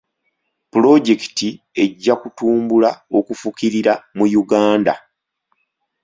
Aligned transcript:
Pulojekiti 0.71 1.49
ejja 1.83 2.13
kutumbula 2.21 2.89
okufukirira 3.17 3.93
mu 4.17 4.25
Uganda. 4.41 4.93